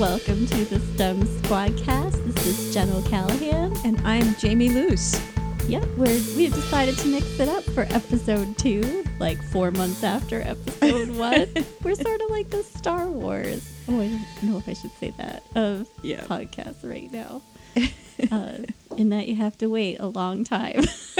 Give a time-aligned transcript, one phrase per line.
[0.00, 2.34] Welcome to the STEM Squadcast.
[2.34, 3.76] This is Jen O'Callahan.
[3.84, 5.20] And I'm Jamie Luce.
[5.68, 6.06] Yep, we're,
[6.36, 11.46] we've decided to mix it up for episode two, like four months after episode one.
[11.82, 13.70] we're sort of like the Star Wars.
[13.88, 16.22] Oh, I don't know if I should say that of Yeah.
[16.22, 17.42] podcasts right now.
[18.32, 18.58] uh,
[18.96, 20.82] in that you have to wait a long time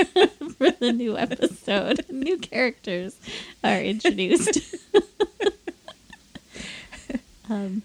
[0.56, 2.06] for the new episode.
[2.08, 3.18] New characters
[3.62, 4.58] are introduced.
[7.50, 7.82] um,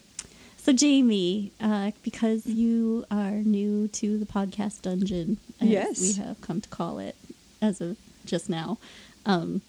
[0.66, 6.02] so, Jamie, uh, because you are new to the podcast dungeon, as Yes.
[6.02, 7.16] we have come to call it
[7.62, 8.78] as of just now,
[9.26, 9.62] um,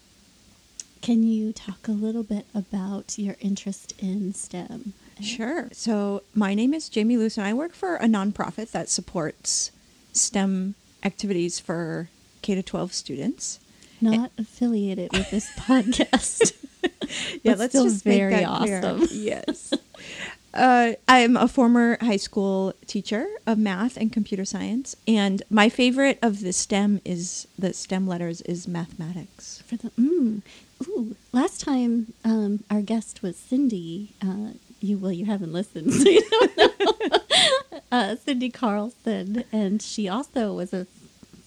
[1.01, 4.93] can you talk a little bit about your interest in STEM?
[5.21, 5.69] Sure.
[5.71, 9.71] So, my name is Jamie Luce, and I work for a nonprofit that supports
[10.13, 10.73] STEM
[11.03, 12.09] activities for
[12.41, 13.59] K to 12 students.
[14.01, 16.53] Not affiliated with this podcast.
[17.43, 18.79] Yeah, let's just make very that clear.
[18.79, 19.07] awesome.
[19.11, 19.73] Yes.
[20.57, 26.17] Uh, I'm a former high school teacher of math and computer science, and my favorite
[26.23, 29.61] of the STEM is the STEM letters is mathematics.
[29.67, 30.41] For the mm,
[30.87, 34.13] ooh, last time um, our guest was Cindy.
[34.19, 37.19] Uh, you well, you haven't listened, so you don't know.
[37.91, 40.87] uh, Cindy Carlson, and she also was a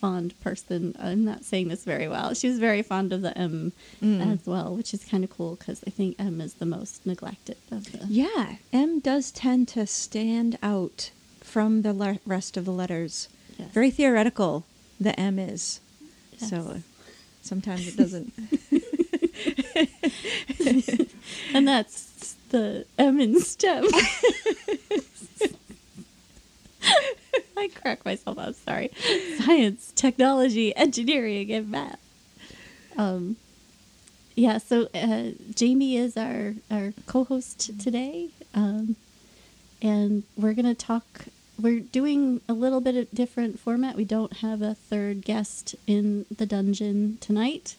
[0.01, 0.97] fond person.
[0.99, 2.35] I'm not saying this very well.
[2.35, 4.33] She was very fond of the M Mm.
[4.33, 7.57] as well, which is kind of cool because I think M is the most neglected
[7.71, 8.07] of the.
[8.09, 13.29] Yeah, M does tend to stand out from the le- rest of the letters.
[13.59, 13.71] Yes.
[13.73, 14.65] Very theoretical,
[14.99, 15.81] the M is.
[16.39, 16.53] So Yes.
[16.55, 16.79] uh,
[17.43, 18.33] sometimes it doesn't.
[21.55, 23.87] and that's the M in STEM.
[27.57, 28.55] I crack myself up.
[28.55, 28.91] Sorry.
[29.39, 32.01] Science, technology, engineering, and math.
[32.97, 33.37] Um,
[34.35, 34.59] yeah.
[34.59, 38.97] So uh, Jamie is our our co-host today, um,
[39.83, 41.27] and we're gonna talk.
[41.61, 43.95] We're doing a little bit of different format.
[43.95, 47.77] We don't have a third guest in the dungeon tonight.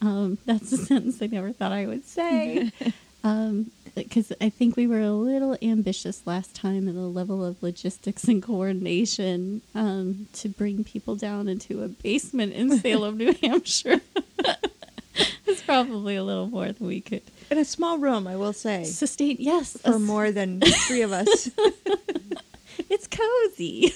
[0.00, 2.70] Um, that's a sentence I never thought I would say.
[3.26, 7.60] Um, because I think we were a little ambitious last time in the level of
[7.60, 14.00] logistics and coordination um, to bring people down into a basement in Salem, New Hampshire.
[15.46, 18.84] it's probably a little more than we could In a small room, I will say,
[18.84, 19.38] sustain.
[19.40, 21.50] Yes, for more than three of us.
[22.88, 23.92] it's cozy.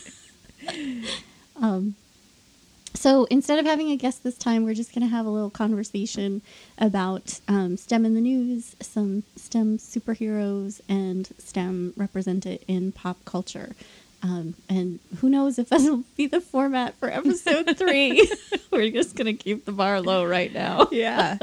[1.57, 1.95] um,
[2.95, 5.51] so instead of having a guest this time, we're just going to have a little
[5.51, 6.43] conversation
[6.78, 13.75] about um, STEM in the news, some STEM superheroes, and STEM represented in pop culture.
[14.23, 18.31] Um, and who knows if that'll be the format for episode three.
[18.71, 20.89] we're just going to keep the bar low right now.
[20.91, 21.39] yeah.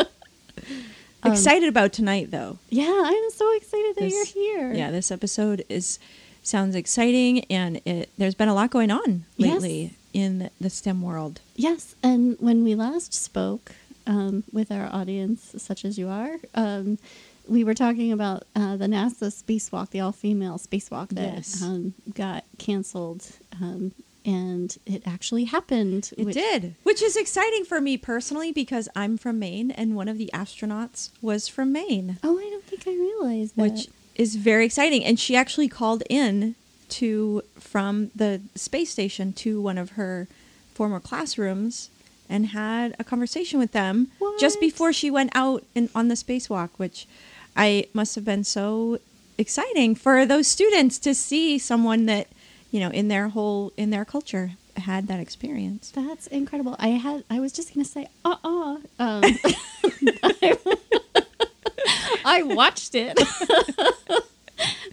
[1.24, 2.60] Um, Excited about tonight, though.
[2.70, 4.74] Yeah, I'm so excited that This- you're here.
[4.74, 5.98] Yeah, this episode is
[6.44, 9.62] sounds exciting, and it there's been a lot going on Yes.
[10.18, 11.40] Lately in the STEM world.
[11.56, 13.74] Yes, and when we last spoke
[14.06, 16.98] um, with our audience, such as you are, um,
[17.48, 21.62] we were talking about uh, the NASA spacewalk, the all-female spacewalk that Yes.
[21.62, 23.26] um, got canceled,
[23.62, 23.92] um,
[24.26, 26.12] and it actually happened.
[26.18, 30.08] It which- did, which is exciting for me personally because I'm from Maine, and one
[30.10, 33.62] of the astronauts was from Maine, Oh, I don't think I realized that.
[33.62, 35.06] which is very exciting.
[35.06, 36.56] And she actually called in
[36.90, 40.28] to from the space station to one of her
[40.74, 41.90] former classrooms
[42.30, 44.08] and had a conversation with them
[44.40, 47.08] just before she went out in, on the spacewalk, which
[47.56, 49.00] I must have been so
[49.38, 52.28] exciting for those students to see someone that
[52.72, 55.92] you know in their whole in their culture had that experience.
[55.92, 56.76] That's incredible.
[56.80, 57.24] I had.
[57.30, 59.24] I was just gonna say, uh, uh Um,
[62.26, 63.18] I watched it,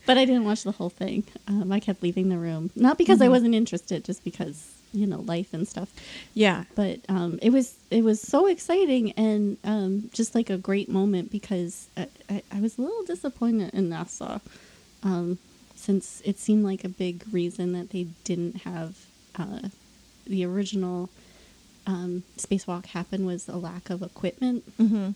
[0.07, 1.25] but I didn't watch the whole thing.
[1.49, 3.31] Um, I kept leaving the room, not because I Mhm.
[3.31, 5.91] wasn't interested, just because you know life and stuff.
[6.35, 10.89] Yeah, But um, it was it was so exciting and um, just like a great
[10.89, 14.41] moment because I, I, I was a little disappointed in NASA.
[15.03, 15.39] Um,
[15.77, 18.97] since it seemed like a big reason that they didn't have
[19.37, 19.69] uh,
[20.27, 21.11] the original
[21.87, 24.63] um, spacewalk happen was a lack of equipment.
[24.79, 25.11] hmm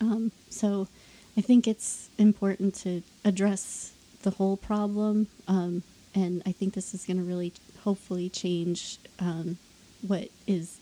[0.00, 0.88] Um, so
[1.36, 3.92] I think it's important to address
[4.22, 5.28] the whole problem.
[5.48, 5.82] Um,
[6.14, 7.52] and I think this is going to really
[7.84, 9.58] hopefully change um,
[10.06, 10.78] what is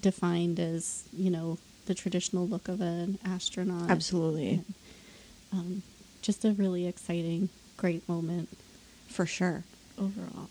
[0.00, 3.90] defined as, you know, the traditional look of an astronaut.
[3.90, 4.62] absolutely,
[5.52, 5.82] Um,
[6.22, 8.48] just a really exciting, great moment
[9.08, 9.64] for sure.
[9.98, 10.48] overall.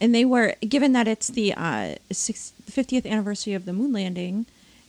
[0.00, 4.46] And they were given that it's the uh, six, 50th anniversary of the moon landing,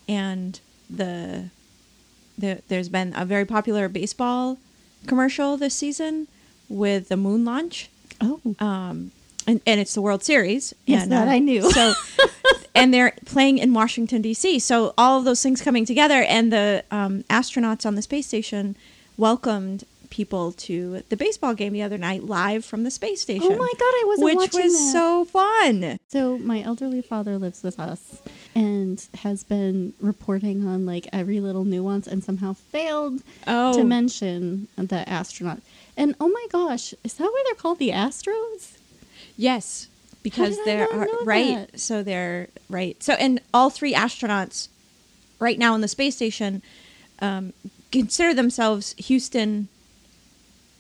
[0.09, 0.59] and
[0.89, 1.49] the
[2.38, 4.57] the there's been a very popular baseball
[5.07, 6.27] commercial this season
[6.69, 7.89] with the moon launch.
[8.21, 9.12] Oh, Um,
[9.45, 10.74] and, and it's the World Series.
[10.85, 11.69] Yes, and, that I knew.
[11.69, 11.94] So,
[12.75, 14.59] and they're playing in Washington D.C.
[14.59, 18.77] So all of those things coming together, and the um, astronauts on the space station
[19.18, 23.51] welcomed people to the baseball game the other night live from the space station.
[23.51, 23.81] oh my God!
[23.81, 24.91] I wasn't which watching was that.
[24.94, 25.97] so fun.
[26.07, 28.21] So my elderly father lives with us
[28.55, 33.73] and has been reporting on like every little nuance and somehow failed Oh.
[33.75, 35.59] to mention the astronaut.
[35.97, 38.77] And oh my gosh, is that why they're called the Astros?
[39.38, 39.88] Yes,
[40.21, 41.71] because they're are- right.
[41.71, 41.79] that?
[41.79, 43.01] So they're right.
[43.01, 44.67] So and all three astronauts
[45.39, 46.61] right now in the space station
[47.19, 47.53] um,
[47.91, 49.67] consider themselves Houston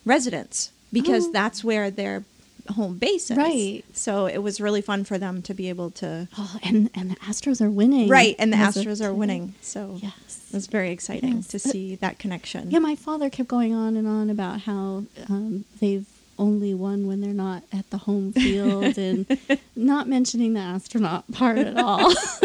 [0.05, 1.31] residents because Oh.
[1.31, 2.23] that's where their
[2.71, 3.37] home base is.
[3.37, 3.83] Right.
[3.93, 6.27] So it was really fun for them to be able to.
[6.37, 8.09] Oh, and and the Astros are winning.
[8.09, 9.53] Right, and the as Astros are winning.
[9.61, 10.45] So Yes.
[10.49, 11.47] it was very exciting Yes.
[11.47, 12.71] to see that connection.
[12.71, 16.05] Yeah, my father kept going on and on about how um, they've
[16.39, 19.25] only won when they're not at the home field and
[19.75, 22.11] not mentioning the astronaut part at all.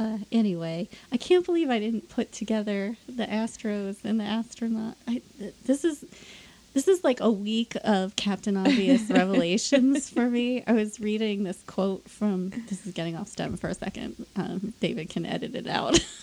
[0.00, 4.96] uh, anyway, I can't believe I didn't put together the Astros and the astronaut.
[5.08, 5.22] I,
[5.64, 6.04] this is
[6.74, 10.62] this is like a week of Captain Obvious revelations for me.
[10.66, 12.50] I was reading this quote from.
[12.68, 14.26] This is getting off stem for a second.
[14.36, 15.98] Um, David can edit it out.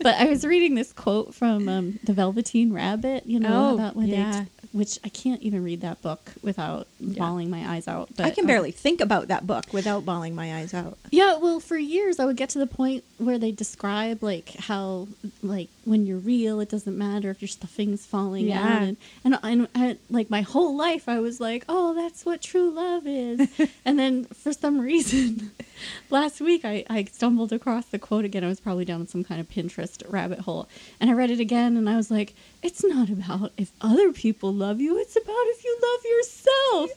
[0.00, 3.26] but I was reading this quote from um, the Velveteen Rabbit.
[3.26, 4.44] You know Oh, about when yeah.
[4.44, 8.10] they, which I can't even read that book without bawling my eyes out.
[8.16, 10.98] But I can um, barely think about that book without bawling my eyes out.
[11.10, 15.08] yeah, well, for years I would get to the point where they describe like how
[15.42, 18.62] like when you're real, it doesn't matter if your stuffing's falling Yeah.
[18.76, 22.42] out, and and, and I, like my whole life I was like, oh, that's what
[22.42, 23.48] true love is,
[23.84, 25.52] and then for some reason,
[26.10, 28.44] last week I I stumbled across the quote again.
[28.44, 30.68] I was probably down some kind of Pinterest rabbit hole,
[31.00, 34.52] and I read it again, and I was like, it's not about if other people
[34.52, 36.90] love you, it's about if you love yourself.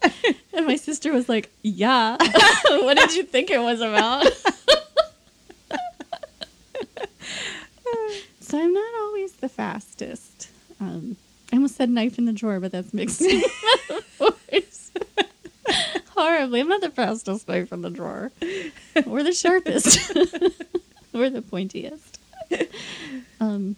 [0.54, 2.18] and my sister was like, yeah,
[2.70, 4.26] what did you think it was about?
[8.40, 10.50] so I'm not always the fastest.
[10.82, 11.18] Um,
[11.52, 13.24] I almost said knife in the drawer, but that's mixed.
[16.20, 16.60] Horribly.
[16.60, 18.30] I'm not the fastest knife in the drawer.
[19.06, 20.14] We're the sharpest.
[21.14, 22.18] We're the pointiest.
[23.40, 23.78] Um,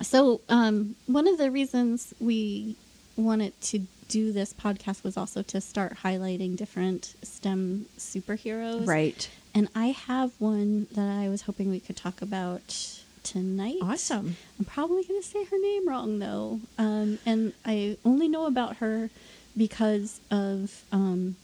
[0.00, 2.76] so um, one of the reasons we
[3.16, 8.86] wanted to do this podcast was also to start highlighting different STEM superheroes.
[8.86, 9.28] Right.
[9.52, 13.78] And I have one that I was hoping we could talk about tonight.
[13.82, 14.36] Awesome.
[14.58, 16.60] I'm probably going to say her name wrong though.
[16.78, 19.10] Um, and I only know about her
[19.56, 21.36] because of um,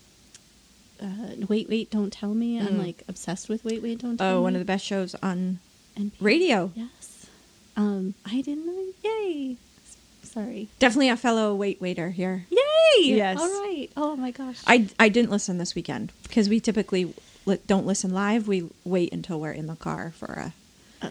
[1.02, 1.06] uh,
[1.48, 2.58] Wait, Wait, Don't Tell Me.
[2.58, 2.78] I'm Mm.
[2.78, 4.38] like obsessed with Wait, Wait, Don't Tell Me.
[4.38, 5.58] Oh, one of the best shows on
[5.96, 6.72] and radio.
[6.74, 7.26] Yes.
[7.76, 8.84] Um, I didn't know.
[9.04, 9.56] Yay.
[10.22, 10.68] Sorry.
[10.78, 12.46] Definitely a fellow wait waiter here.
[12.50, 13.02] Yay!
[13.14, 13.38] Yes.
[13.38, 13.88] All right.
[13.96, 14.58] Oh my gosh.
[14.66, 17.14] I, I didn't listen this weekend because we typically
[17.46, 18.46] li- don't listen live.
[18.48, 20.52] We wait until we're in the car for a.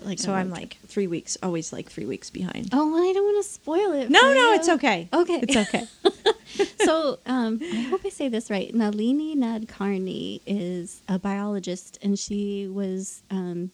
[0.04, 2.70] Like So I'm like three weeks, always like three weeks behind.
[2.74, 4.10] Oh, I don't want to spoil it.
[4.10, 4.56] No, no, you.
[4.56, 5.10] it's okay.
[5.14, 5.40] Okay.
[5.44, 5.88] It's okay.
[6.86, 8.74] so um, I hope I say this right.
[8.74, 13.72] Nalini Nadkarni is a biologist, and she was um,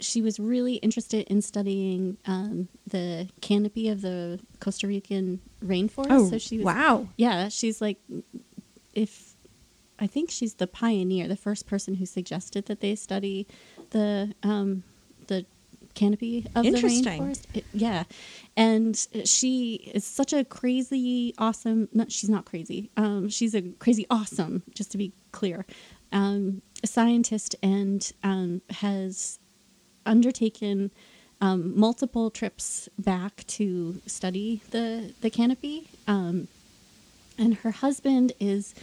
[0.00, 6.06] she was really interested in studying um, the canopy of the Costa Rican rainforest.
[6.10, 7.08] oh, so she was, wow.
[7.16, 7.98] Yeah, she's like,
[8.92, 9.34] if
[9.98, 13.46] I think she's the pioneer, the first person who suggested that they study
[13.90, 14.93] the um, the
[15.94, 16.70] canopy of the
[17.18, 17.42] rainforest.
[17.54, 18.04] It- yeah,
[18.56, 21.88] and she is such a crazy, awesome.
[21.92, 22.90] No, she's not crazy.
[22.96, 24.62] Um, she's a crazy, awesome.
[24.74, 25.64] Just to be clear,
[26.12, 29.38] um, scientist and um, has
[30.06, 30.90] undertaken
[31.40, 35.88] um, multiple trips back to study the the canopy.
[36.06, 36.48] Um,
[37.36, 38.74] and her husband is,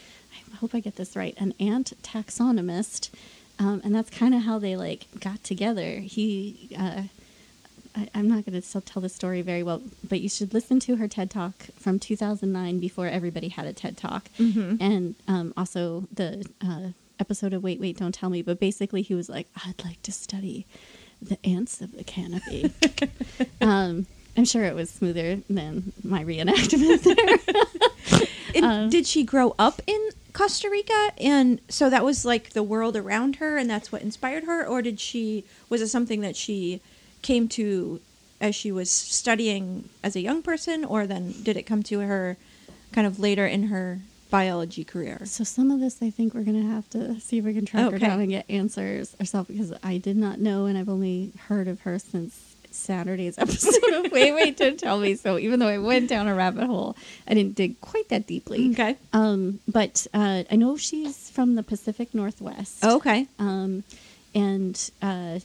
[0.53, 3.09] I hope I get this right, an ant taxonomist,
[3.59, 5.95] um, and that's kind of how they like got together.
[5.99, 7.03] He, uh,
[7.95, 10.95] I, I'm not going to tell the story very well, but you should listen to
[10.97, 14.77] her TED talk from 2009 before everybody had a TED talk, Mhm.
[14.79, 16.89] and um, also the uh,
[17.19, 18.41] episode of Wait, Wait, Don't Tell Me.
[18.41, 20.65] But basically, he was like, I'd like to study
[21.21, 22.71] the ants of the canopy.
[23.61, 28.27] um, I'm sure it was smoother than my reenactment there.
[28.55, 32.63] And Um, did she grow up in Costa Rica, and so that was like the
[32.63, 35.43] world around her, and that's what inspired her, or did she?
[35.69, 36.81] Was it something that she
[37.21, 37.99] came to
[38.39, 42.37] as she was studying as a young person, or then did it come to her
[42.91, 45.21] kind of later in her biology career?
[45.25, 47.91] So some of this, I think we're gonna have to see if we can track
[47.91, 51.67] her down and get answers ourselves because I did not know, and I've only heard
[51.67, 55.15] of her since Saturday's episode of Wait Wait Don't Tell Me.
[55.15, 56.95] So even though I went down a rabbit hole,
[57.27, 58.71] I didn't dig quite that deeply.
[58.71, 58.97] Okay.
[59.13, 62.83] Um, but uh, I know she's from the Pacific Northwest.
[62.83, 63.27] Okay.
[63.39, 63.83] Um,
[64.33, 65.39] and uh,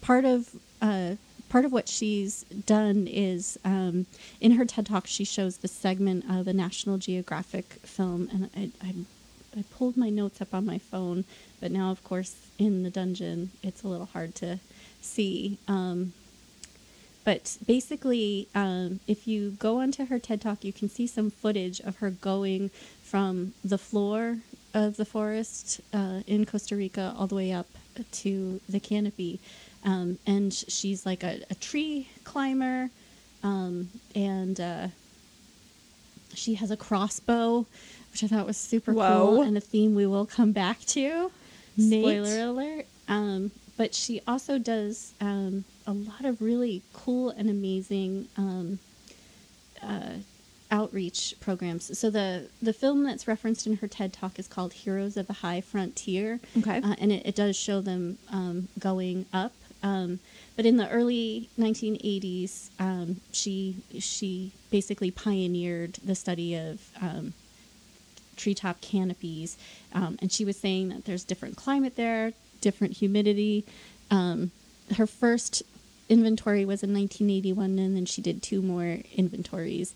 [0.00, 0.48] part of
[0.80, 1.14] uh,
[1.48, 4.06] part of what she's done is um,
[4.40, 8.86] in her TED talk she shows the segment of a National Geographic film, and I,
[8.86, 8.94] I
[9.58, 11.24] I pulled my notes up on my phone,
[11.60, 14.60] but now of course in the dungeon it's a little hard to
[15.00, 15.58] see.
[15.68, 16.12] Um,
[17.24, 21.78] but basically, um, if you go onto her TED Talk, you can see some footage
[21.80, 22.70] of her going
[23.02, 24.38] from the floor
[24.72, 27.66] of the forest uh, in Costa Rica all the way up
[28.12, 29.40] to the canopy.
[29.84, 32.90] Um, and she's like a, a tree climber,
[33.42, 34.88] um, and uh,
[36.34, 37.66] she has a crossbow,
[38.12, 39.26] which I thought was super Whoa.
[39.26, 41.30] cool, and a theme we will come back to.
[41.76, 42.02] Neat.
[42.02, 42.86] Spoiler alert.
[43.06, 48.80] Um, but she also does um, a lot of really cool and amazing um,
[49.82, 50.14] uh,
[50.70, 51.96] outreach programs.
[51.98, 55.32] So the the film that's referenced in her TED talk is called Heroes of the
[55.34, 56.40] High Frontier.
[56.58, 56.82] Okay.
[56.82, 59.52] Uh, and it, it does show them um, going up.
[59.80, 60.18] Um,
[60.56, 67.32] but in the early 1980s, um, she she basically pioneered the study of um,
[68.36, 69.56] treetop canopies,
[69.94, 73.64] um, and she was saying that there's different climate there, different humidity.
[74.10, 74.50] Um,
[74.96, 75.62] her first
[76.08, 79.94] inventory was in 1981, and then she did two more inventories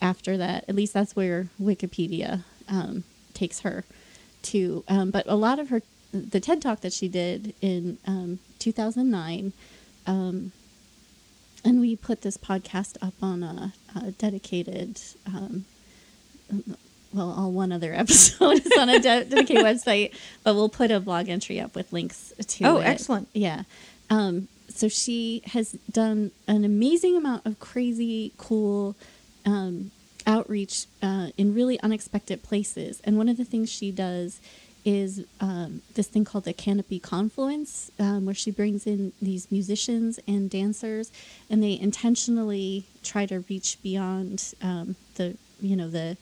[0.00, 0.64] after that.
[0.68, 3.04] At least that's where Wikipedia um,
[3.34, 3.84] takes her
[4.42, 4.84] to.
[4.88, 9.52] Um, but a lot of her, the TED talk that she did in um, 2009,
[10.06, 10.52] um,
[11.64, 15.64] and we put this podcast up on a, a dedicated, um,
[17.12, 20.14] well, all one other episode is on a dedicated website,
[20.44, 22.84] but we'll put a blog entry up with links to Oh, it.
[22.84, 23.28] excellent.
[23.32, 23.62] Yeah.
[24.10, 28.96] Um, so she has done an amazing amount of crazy, cool
[29.44, 29.90] um,
[30.26, 33.00] outreach uh, in really unexpected places.
[33.04, 34.40] And one of the things she does
[34.84, 40.18] is um, this thing called the Canopy Confluence, um, where she brings in these musicians
[40.26, 41.12] and dancers,
[41.48, 46.16] and they intentionally try to reach beyond um, the, you know, the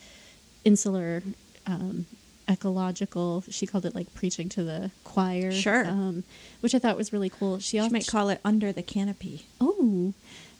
[0.64, 1.22] insular
[1.66, 2.06] um,
[2.48, 3.44] ecological.
[3.48, 5.86] She called it like preaching to the choir, Sure.
[5.86, 6.24] um,
[6.60, 7.58] which I thought was really cool.
[7.58, 9.46] She also might call it under the canopy.
[9.60, 10.14] Oh,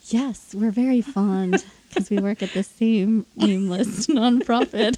[0.08, 4.96] yes, we're very fond because we work at the same nameless nonprofit,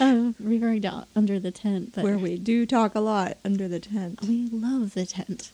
[0.00, 1.92] uh, referring to under the tent.
[1.94, 4.20] But Where we do talk a lot under the tent.
[4.22, 5.50] we love the tent.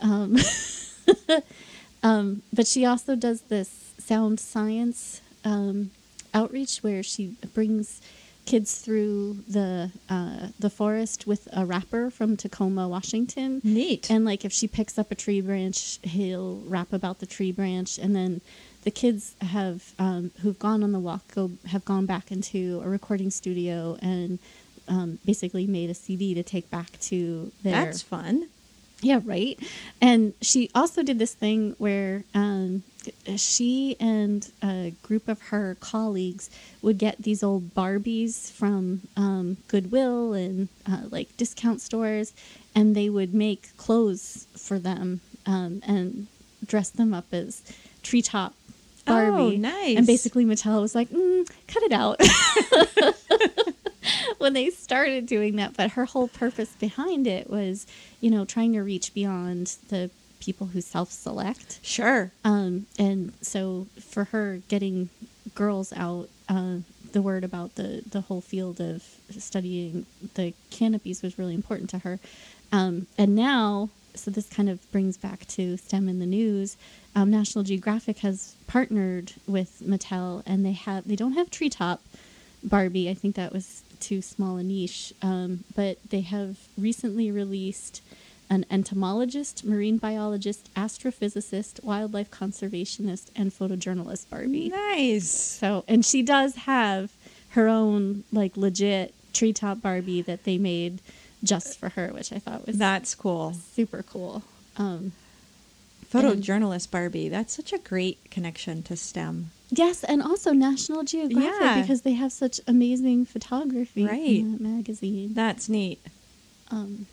[0.00, 0.36] Um,
[2.02, 5.90] um, but she also does this sound science um,
[6.34, 8.00] outreach where she brings
[8.46, 13.60] kids through the uh, the forest with a rapper from Tacoma, Washington.
[13.62, 14.10] Neat.
[14.10, 17.98] And like if she picks up a tree branch, he'll rap about the tree branch,
[17.98, 18.40] and then
[18.82, 22.88] the kids have um, who've gone on the walk go have gone back into a
[22.88, 24.38] recording studio and
[24.88, 28.48] um, basically made a CD to take back to their That's fun.
[29.02, 29.58] Yeah, right.
[30.00, 32.82] And she also did this thing where um,
[33.36, 36.50] she and a group of her colleagues
[36.82, 42.32] would get these old Barbies from um, Goodwill and uh, like discount stores,
[42.74, 46.26] and they would make clothes for them um, and
[46.66, 47.62] dress them up as
[48.02, 48.54] treetop
[49.06, 49.42] Barbie.
[49.42, 49.96] Oh, nice.
[49.96, 52.20] And basically, Mattel was like, mm, "Cut it out."
[54.40, 57.86] when they started doing that, but her whole purpose behind it was,
[58.22, 61.78] you know, trying to reach beyond the people who self-select.
[61.82, 62.32] Sure.
[62.42, 65.10] Um, and so for her getting
[65.54, 66.76] girls out, uh,
[67.12, 71.98] the word about the, the whole field of studying the canopies was really important to
[71.98, 72.18] her.
[72.72, 76.78] Um, and now, so this kind of brings back to STEM in the news.
[77.14, 82.00] Um, National Geographic has partnered with Mattel, and they have they don't have treetop
[82.62, 83.10] Barbie.
[83.10, 85.12] I think that was too small a niche.
[85.22, 88.02] Um, but they have recently released
[88.48, 94.68] an entomologist, marine biologist, astrophysicist, wildlife conservationist, and photojournalist Barbie.
[94.70, 95.30] Nice.
[95.30, 97.12] So, and she does have
[97.50, 101.00] her own like legit treetop Barbie that they made
[101.44, 103.54] just for her, which I thought was That's cool.
[103.74, 104.42] super cool.
[104.76, 105.12] Um,
[106.12, 107.28] Photojournalist Barbie.
[107.28, 109.50] That's such a great connection to STEM.
[109.70, 111.80] Yes, and also National Geographic Yeah.
[111.80, 114.38] because they have such amazing photography Right.
[114.40, 115.34] in that magazine.
[115.34, 116.00] That's neat.
[116.70, 117.06] um,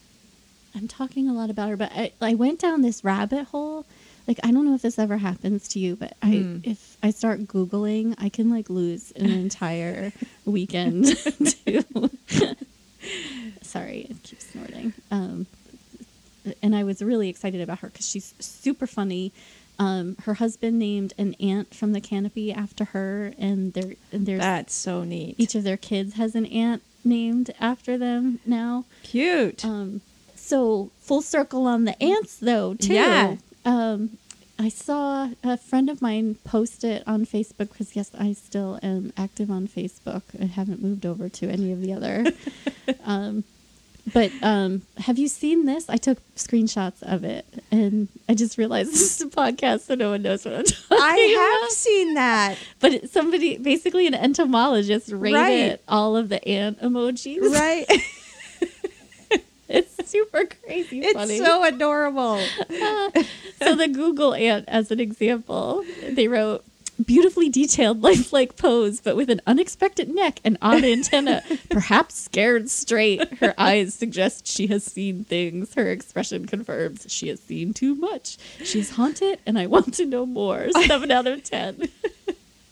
[0.75, 3.85] I'm talking a lot about her, but I, I went down this rabbit hole.
[4.27, 6.57] Like I don't know if this ever happens to you, but I Hmm.
[6.63, 10.11] if I start googling, I can like lose an entire
[10.45, 11.05] weekend.
[11.15, 12.09] to,
[13.61, 14.93] sorry, I keep snorting.
[15.11, 15.47] Um,
[16.61, 19.31] and I was really excited about her because she's super funny.
[19.79, 24.39] Um, her husband named an aunt from the canopy after her, and there and there's
[24.39, 25.35] That's so neat.
[25.37, 28.85] each of their kids has an aunt named after them now.
[29.03, 29.63] Cute.
[29.63, 30.01] Um,
[30.35, 32.93] so full circle on the ants though too.
[32.93, 33.35] Yeah.
[33.65, 34.17] Um,
[34.59, 39.13] I saw a friend of mine post it on Facebook because yes, I still am
[39.15, 40.23] active on Facebook.
[40.41, 42.25] I haven't moved over to any of the other.
[43.05, 43.43] um,
[44.13, 45.89] but um, have you seen this?
[45.89, 50.11] I took screenshots of it, and I just realized this is a podcast, so no
[50.11, 51.71] one knows what I'm talking I have about.
[51.71, 52.57] seen that.
[52.79, 55.79] But it, somebody, basically an entomologist, rated Right.
[55.87, 57.41] all of the ant emojis.
[57.53, 57.85] Right.
[59.69, 61.39] It's super crazy it's funny.
[61.39, 62.39] so adorable.
[63.59, 66.63] so the Google ant, as an example, they wrote
[67.05, 73.39] beautifully detailed lifelike pose, but with an unexpected neck and odd antenna, perhaps scared straight.
[73.39, 75.73] Her eyes suggest she has seen things.
[75.73, 78.37] Her expression confirms she has seen too much.
[78.63, 80.67] She is haunted, and I want to know more.
[80.85, 81.89] Seven out of ten.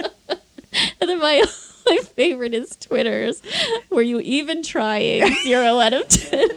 [0.00, 1.44] and then my
[1.86, 3.42] my favorite is Twitter's.
[3.90, 5.34] Were you even trying?
[5.42, 6.48] Zero out of ten.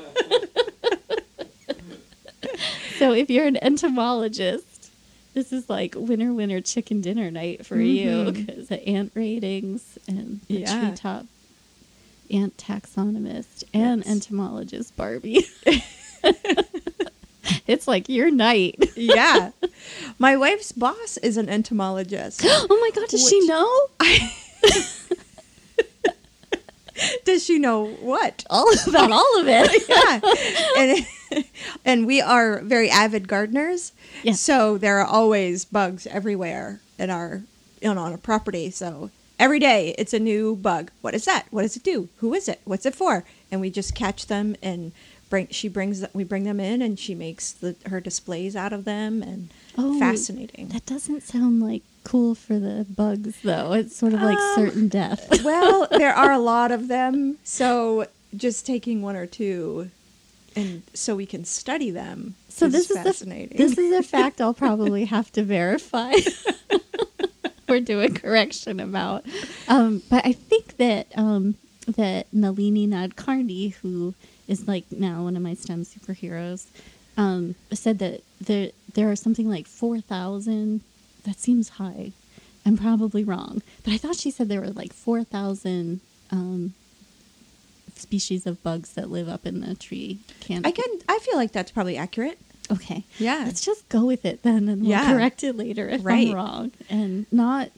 [2.97, 4.76] So if you're an entomologist,
[5.37, 8.33] this is like winner winner chicken dinner night for you Mhm.
[8.33, 10.79] because the ant ratings and the Yeah.
[10.79, 11.27] treetop
[12.31, 14.11] ant taxonomist and Yes.
[14.11, 15.45] entomologist Barbie.
[17.67, 18.83] it's like your night.
[18.95, 19.51] yeah.
[20.17, 22.41] My wife's boss is an entomologist.
[22.43, 23.79] oh my god, does she Which- know?
[27.25, 28.43] Does she know what?
[28.49, 29.87] All about all of it.
[29.87, 30.19] yeah.
[30.81, 31.05] And,
[31.85, 33.91] and we are very avid gardeners.
[34.23, 34.33] Yeah.
[34.33, 37.41] So there are always bugs everywhere in our
[37.81, 38.71] you know, on a property.
[38.71, 40.89] So every day it's a new bug.
[41.01, 41.45] What is that?
[41.51, 42.09] What does it do?
[42.17, 42.59] Who is it?
[42.65, 43.23] What's it for?
[43.51, 44.91] And we just catch them and
[45.29, 48.85] bring she brings we bring them in and she makes the her displays out of
[48.85, 50.69] them and Oh, fascinating.
[50.69, 53.73] That doesn't sound like cool for the bugs though.
[53.73, 55.43] It's sort of like Um, certain death.
[55.43, 59.91] well, there are a lot of them, so just taking one or two,
[60.57, 62.35] and so we can study them.
[62.49, 63.57] So is this is fascinating.
[63.57, 66.13] the, this is a fact I'll probably have to verify.
[67.69, 69.25] We're doing correction about,
[69.67, 74.15] um, but I think that um, that Nalini Nadkarni, who
[74.47, 76.67] is like now one of my STEM superheroes,
[77.17, 80.81] um, said that there there are something like four thousand.
[81.25, 82.13] That seems high.
[82.65, 85.99] I'm probably wrong, but I thought she said there were like four thousand.
[87.97, 90.67] Species of bugs that live up in the tree canopy.
[90.67, 90.85] I can.
[91.09, 92.37] I feel like that's probably accurate.
[92.71, 93.03] Okay.
[93.17, 93.43] Yeah.
[93.45, 95.11] Let's just go with it then and we'll Yeah.
[95.13, 96.27] correct it later if Right.
[96.27, 96.71] I'm wrong.
[96.89, 97.69] And not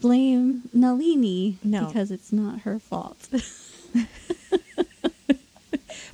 [0.00, 1.86] blame Nalini No.
[1.86, 3.28] because it's not her fault.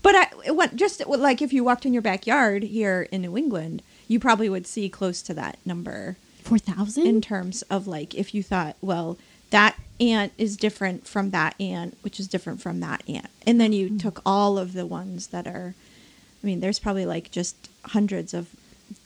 [0.03, 3.83] But I what just like if you walked in your backyard here in New England,
[4.07, 7.07] you probably would see close to that number Four thousand?
[7.09, 9.19] in terms of like if you thought, well,
[9.51, 13.73] that ant is different from that ant, which is different from that ant, and then
[13.73, 13.99] you mm-hmm.
[13.99, 15.75] took all of the ones that are.
[16.43, 18.49] I mean, there's probably like just hundreds of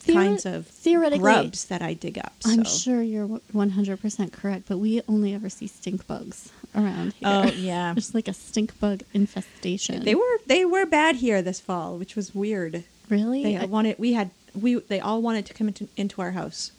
[0.03, 2.33] Theori- kinds of theoretically, grubs that I dig up.
[2.45, 7.27] I'm sure you're 100% correct, but we only ever see stink bugs around here.
[7.27, 10.03] Oh yeah, There's like a stink bug infestation.
[10.03, 12.83] they were they were bad here this fall, which was weird.
[13.09, 16.31] really They I- wanted we had we they all wanted to come into into our
[16.31, 16.71] house.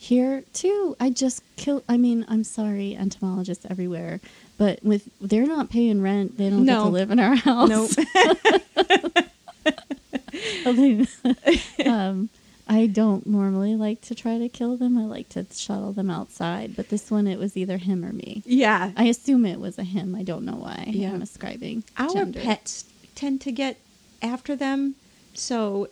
[0.00, 0.96] Here too.
[0.98, 1.84] I just kill.
[1.86, 4.20] I mean, I'm sorry, entomologists everywhere,
[4.56, 7.68] but with they're not paying rent, they don't get to live in our house.
[7.68, 7.90] Nope.
[11.86, 12.30] um,
[12.66, 14.96] I don't normally like to try to kill them.
[14.96, 16.76] I like to shuttle them outside.
[16.76, 18.42] But this one, it was either him or me.
[18.46, 20.14] yeah, I assume it was a him.
[20.14, 20.86] I don't know why.
[20.88, 21.12] Yeah.
[21.12, 22.40] I'm ascribing our gender.
[22.40, 23.76] pets tend to get
[24.22, 24.94] after them,
[25.34, 25.90] so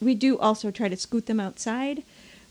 [0.00, 2.02] we do also try to scoot them outside,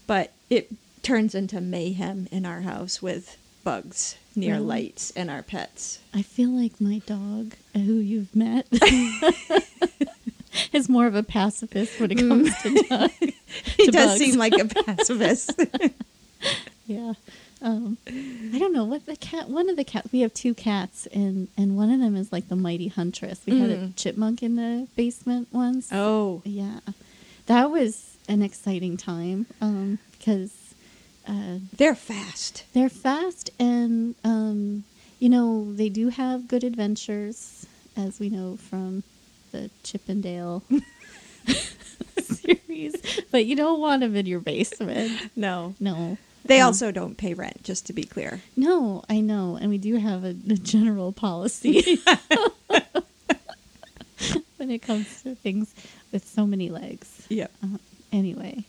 [0.08, 0.71] but it
[1.05, 4.65] turns into mayhem in our house with bugs near Really?
[4.65, 5.99] lights and our pets.
[6.13, 8.67] I feel like my dog, who you've met,
[10.73, 13.11] is more of a pacifist when it comes to dog.
[13.77, 14.19] He to does bugs.
[14.19, 15.59] seem like a pacifist.
[16.87, 17.13] Yeah.
[17.63, 19.49] Um, I don't know what the cat.
[19.49, 20.09] One of the cats.
[20.11, 23.41] We have two cats, and and one of them is like the mighty huntress.
[23.47, 23.95] We had a Mm.
[23.95, 25.89] chipmunk in the basement once.
[25.91, 26.81] oh, Yeah,
[27.47, 30.51] that was an exciting time um, because
[31.27, 32.63] uh, they're fast.
[32.73, 34.83] they're fast and um,
[35.19, 37.65] you know they do have good adventures,
[37.97, 39.03] as we know from
[39.51, 40.63] the Chip 'n Dale
[42.21, 42.95] series.
[43.31, 45.29] But you don't want them in your basement.
[45.35, 46.17] No, No.
[46.45, 46.67] they No.
[46.67, 47.63] also don't pay rent.
[47.63, 48.41] Just to be clear.
[48.55, 51.99] No, I know, and we do have a, a general policy.
[54.57, 55.73] when it comes to things
[56.11, 57.25] with so many legs.
[57.29, 57.47] Yeah.
[57.63, 57.77] Uh,
[58.11, 58.63] anyway,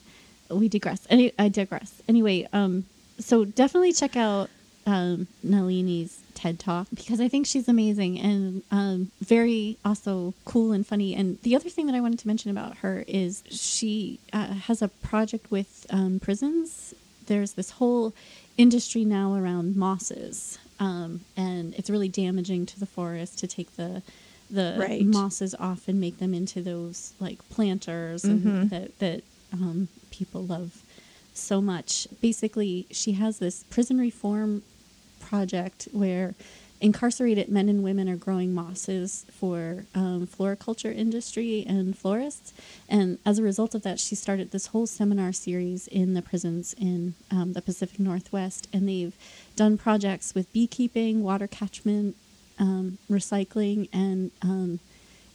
[0.49, 1.05] we digress.
[1.09, 2.01] Any, I digress.
[2.07, 2.85] Anyway, um,
[3.19, 4.49] so definitely check out
[4.85, 10.85] um, Nalini's TED Talk because I think she's amazing and um, very also cool and
[10.85, 11.15] funny.
[11.15, 14.81] And the other thing that I wanted to mention about her is she uh, has
[14.81, 16.93] a project with um, prisons.
[17.25, 18.13] There's this whole
[18.57, 24.01] industry now around mosses, um, and it's really damaging to the forest to take the
[24.49, 25.03] the Right.
[25.05, 28.45] mosses off and make them into those like planters Mhm.
[28.45, 30.81] and that that um, people love
[31.33, 32.07] so much.
[32.21, 34.63] Basically, she has this prison reform
[35.19, 36.35] project where
[36.79, 42.53] incarcerated men and women are growing mosses for um, floriculture industry and florists.
[42.87, 46.75] And as a result of that, she started this whole seminar series in the prisons
[46.79, 48.67] in um, the Pacific Northwest.
[48.71, 49.15] And they've
[49.55, 52.15] done projects with beekeeping, water catchment,
[52.59, 54.79] um, recycling, and um,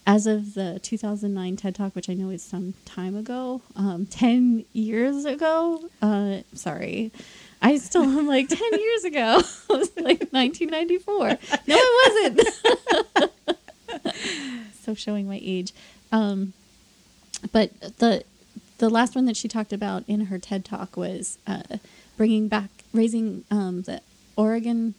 [0.06, 4.64] as of the 2009 TED Talk, which I know is some time ago, um, 10
[4.72, 7.12] years ago, uh, sorry,
[7.60, 9.38] I still am like 10 years ago.
[9.38, 11.28] it was like 1994.
[11.28, 12.34] No, it
[13.14, 13.32] wasn't.
[14.82, 15.72] so showing my age.
[16.10, 16.52] Um,
[17.52, 18.24] but the
[18.78, 21.62] the last one that she talked about in her TED Talk was uh,
[22.16, 24.00] bringing back, raising um, the
[24.36, 24.94] Oregon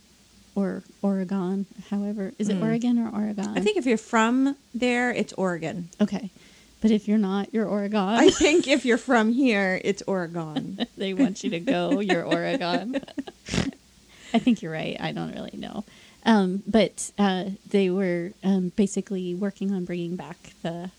[0.55, 2.63] or Oregon, however, is it Hmm.
[2.63, 3.53] Oregon or Oregon?
[3.55, 5.89] I think if you're from there, it's Oregon.
[5.99, 6.29] Okay.
[6.81, 7.97] But if you're not, you're Oregon.
[7.99, 10.85] I think if you're from here, it's Oregon.
[10.97, 13.01] they want you to go, you're Oregon.
[14.33, 14.97] I think you're right.
[14.99, 15.85] I don't really know.
[16.25, 20.89] Um, but uh, they were um, basically working on bringing back the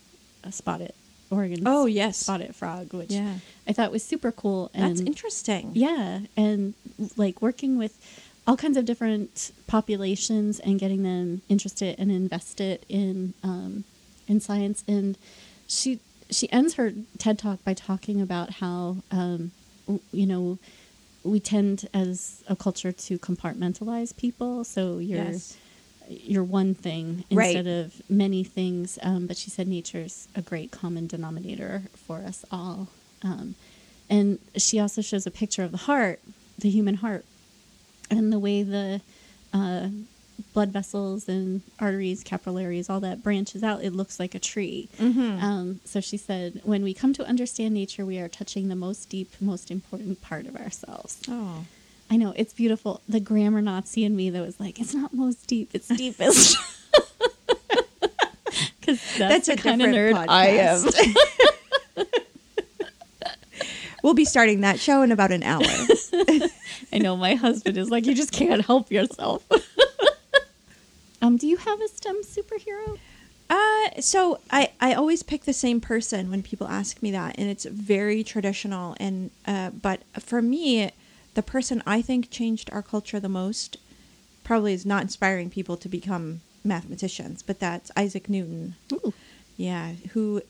[0.44, 0.92] uh, spotted
[1.30, 2.18] Oregon Oh, yes.
[2.18, 3.34] spotted frog, which Yeah.
[3.66, 4.70] I thought was super cool.
[4.74, 5.72] And That's interesting.
[5.74, 6.74] Yeah, and
[7.16, 7.94] like working with
[8.46, 13.84] all kinds of different populations and getting them interested and invested in um,
[14.28, 14.84] in science.
[14.86, 15.16] And
[15.66, 19.50] she she ends her TED talk by talking about how um,
[20.12, 20.58] you know
[21.22, 24.64] we tend as a culture to compartmentalize people.
[24.64, 25.56] So you're Yes.
[26.08, 27.56] you're one thing Right.
[27.56, 28.98] instead of many things.
[29.02, 32.88] Um, but she said nature's a great common denominator for us all.
[33.22, 33.54] Um,
[34.10, 36.20] and she also shows a picture of the heart,
[36.58, 37.24] the human heart,
[38.16, 39.00] and the way the
[39.52, 39.88] uh,
[40.52, 43.82] blood vessels and arteries, capillaries, all that branches out.
[43.84, 44.88] It looks like a tree.
[44.98, 45.42] Mhm.
[45.42, 49.08] Um, so she said, when we come to understand nature, we are touching the most
[49.08, 51.20] deep, most important part of ourselves.
[51.28, 51.64] Oh.
[52.10, 53.00] I know it's beautiful.
[53.08, 56.56] The grammar Nazi in me that was like, it's not most deep, it's deepest.
[58.80, 60.84] Because that's, That's the a kind of nerd different I am.
[64.02, 65.62] we'll be starting that show in about an hour.
[66.94, 69.44] I know my husband is like, you just can't help yourself.
[71.22, 72.98] um, do you have a STEM superhero?
[73.50, 77.50] Uh, so I, I always pick the same person when people ask me that, and
[77.50, 78.96] it's very traditional.
[78.98, 80.92] And uh, but for me,
[81.34, 83.76] the person I think changed our culture the most
[84.44, 88.76] probably is not inspiring people to become mathematicians, but that's Isaac Newton.
[88.92, 89.12] Ooh.
[89.56, 90.42] Yeah, who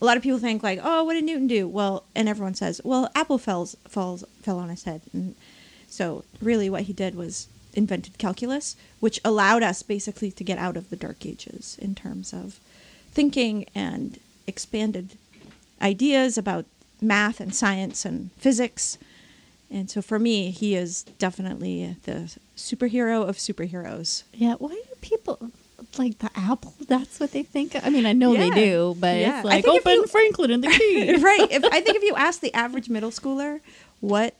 [0.00, 1.66] a lot of people think like, oh, what did Newton do?
[1.66, 5.34] Well, and everyone says, well, apple falls falls fell on his head, and
[5.88, 10.76] so really what he did was invented calculus, which allowed us basically to get out
[10.76, 12.58] of the dark ages in terms of
[13.12, 15.16] thinking and expanded
[15.82, 16.64] ideas about
[17.00, 18.96] math and science and physics.
[19.70, 24.22] And so for me, he is definitely the superhero of superheroes.
[24.32, 25.50] Yeah, why do people
[25.98, 26.72] like the apple?
[26.86, 27.76] That's what they think.
[27.84, 29.38] I mean, I know they do, but Yeah.
[29.40, 31.16] it's like open you- Franklin and the key.
[31.16, 31.48] right.
[31.50, 33.60] If I think if you ask the average middle schooler
[34.00, 34.34] what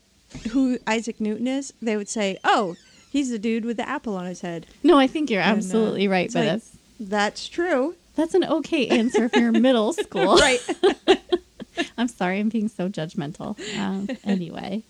[0.53, 2.77] who Isaac Newton is, they would say, "Oh,
[3.11, 5.57] he's the dude with the apple on his head." No, I think you're And, uh,
[5.57, 6.63] absolutely right, it's but like,
[7.01, 7.95] that's true.
[8.15, 10.37] that's an okay answer if you're middle school.
[10.37, 10.61] Right.
[11.99, 13.59] I'm sorry, I'm being so judgmental.
[13.79, 14.83] Um, anyway,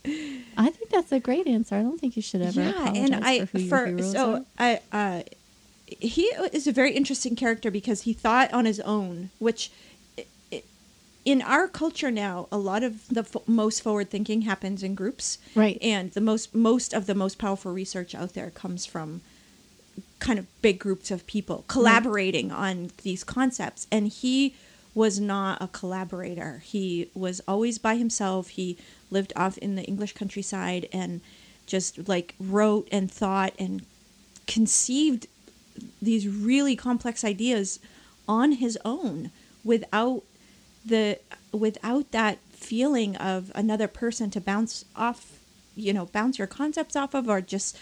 [0.57, 1.75] I think that's a great answer.
[1.77, 4.45] I don't think you should ever yeah, and I for for so are.
[4.59, 5.23] I uh,
[5.87, 9.71] he is a very interesting character because he thought on his own, which
[11.27, 15.39] in our culture now, a lot of the f- most forward thinking happens in groups,
[15.55, 15.77] Right.
[15.83, 19.21] And the most most of the most powerful research out there comes from
[20.21, 21.69] kind of big groups of people mm.
[21.69, 23.89] collaborating on these concepts.
[23.91, 24.55] And he
[24.95, 26.63] was not a collaborator.
[26.65, 28.49] He was always by himself.
[28.51, 28.79] He
[29.11, 31.21] lived off in the english countryside and
[31.67, 33.83] just like wrote and thought and
[34.47, 35.27] conceived
[36.01, 37.81] these really complex ideas
[38.29, 39.31] on his own
[39.65, 40.23] without
[40.87, 41.19] the
[41.53, 45.39] without that feeling of another person to bounce off
[45.75, 47.77] you know bounce your concepts off of or just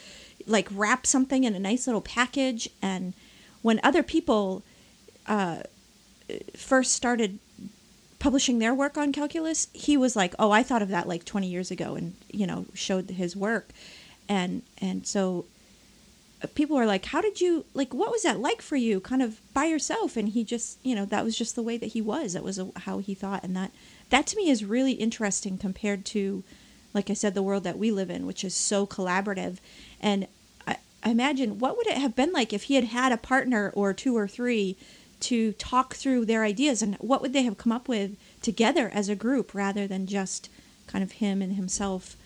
[0.46, 2.68] like wrap something in a nice little package.
[2.82, 3.14] And
[3.62, 4.62] when other people
[5.26, 5.62] uh,
[6.56, 7.38] first started
[8.18, 11.46] publishing their work on calculus, he was like, "Oh, I thought of that like 20
[11.46, 13.70] years ago," and you know, showed his work,
[14.28, 15.46] and and so
[16.54, 17.94] people were like, "How did you like?
[17.94, 21.04] What was that like for you, kind of by yourself?" And he just, you know,
[21.06, 22.32] that was just the way that he was.
[22.34, 23.70] That was a, how he thought, and that
[24.10, 26.42] that to me is really interesting compared to,
[26.92, 29.58] like I said, the world that we live in, which is so collaborative,
[30.00, 30.26] and
[30.66, 33.72] I, I imagine what would it have been like if he had had a partner
[33.74, 34.76] or two or three
[35.20, 39.08] to talk through their ideas and what would they have come up with together as
[39.08, 40.50] a group rather than just
[40.86, 42.16] kind of him and himself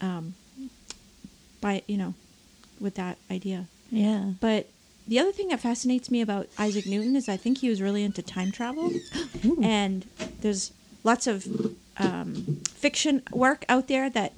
[0.00, 0.34] um,
[1.60, 2.14] by you know
[2.80, 4.32] with that idea Yeah.
[4.40, 4.68] but
[5.06, 8.02] the other thing that fascinates me about isaac newton is i think he was really
[8.04, 8.92] into time travel
[9.62, 10.06] and
[10.40, 10.72] there's
[11.04, 11.46] lots of
[11.98, 14.32] um, fiction work out there that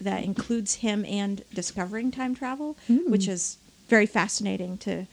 [0.00, 3.10] that includes him and discovering time travel Hmm.
[3.10, 5.06] which is very fascinating to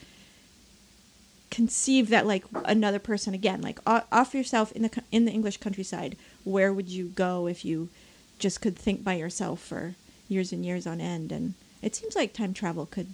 [1.50, 6.16] conceive that like another person again like off yourself in the in the english countryside
[6.44, 7.90] where would you go if you
[8.38, 9.96] just could think by yourself for
[10.28, 13.08] years and years on end and it seems like time travel could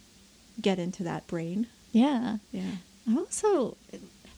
[0.61, 2.37] get into that brain yeah.
[2.51, 2.71] yeah
[3.07, 3.77] I'm also,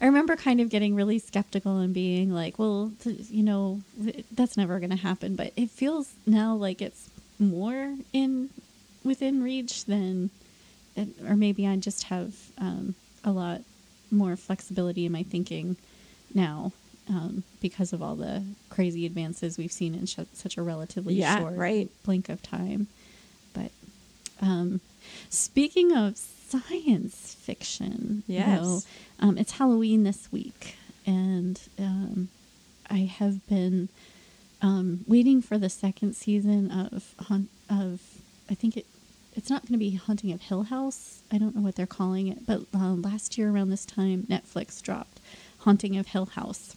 [0.02, 4.26] I remember kind of getting really skeptical and being like, well, th- you know, th-
[4.32, 5.36] that's never going to happen.
[5.38, 7.10] But it feels now like it's
[7.40, 8.50] more in
[9.06, 10.30] within reach than,
[11.26, 13.62] or maybe I just have um, a lot
[14.12, 15.78] more flexibility in my thinking
[16.34, 16.74] now
[17.10, 21.40] um, because of all the crazy advances we've seen in sh- such a relatively Yeah,
[21.40, 21.90] short right.
[22.04, 22.88] blink of time.
[24.42, 24.82] Um,
[25.30, 28.62] speaking of science fiction, you Yes.
[28.62, 28.82] know,
[29.20, 32.30] um, it's Halloween this week, and um,
[32.90, 33.90] I have been
[34.62, 37.14] um, waiting for the second season of
[37.70, 38.02] of
[38.50, 38.86] I think it
[39.36, 41.22] it's not going to be Hunting of Hill House.
[41.32, 44.82] I don't know what they're calling it, but um, last year around this time, Netflix
[44.82, 45.20] dropped
[45.60, 46.76] Haunting of Hill House.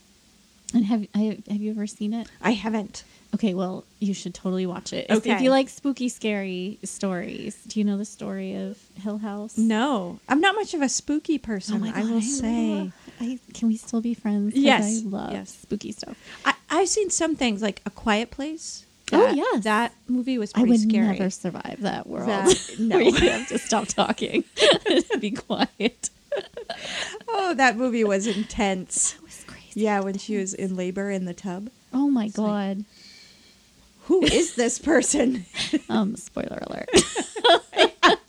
[0.72, 2.28] And have have you ever seen it?
[2.42, 5.06] i haven't Okay, well, you should totally watch it.
[5.08, 9.56] If- If you like spooky, scary stories, do you know the story of Hill House?
[9.56, 13.38] no i'm not much of a spooky Oh person i God, will say love- I,
[13.54, 14.54] can we still be friends?
[14.56, 15.50] Yes, I love yes.
[15.62, 16.16] spooky stuff.
[16.44, 18.86] I, I've seen some things like A Quiet Place.
[19.12, 19.64] Oh, That- yes.
[19.64, 21.18] that movie was I pretty would scary.
[21.18, 22.28] never survive that world.
[22.28, 22.96] That- no.
[22.98, 24.44] You have to stop talking
[25.20, 26.10] be quiet.
[27.28, 29.14] Oh, that movie was intense.
[29.72, 29.80] Crazy.
[29.84, 31.70] Yeah, when she was in labor in the tub.
[31.92, 32.84] Oh my like- god.
[34.04, 35.46] Who is this person?
[35.88, 36.88] Um, spoiler alert.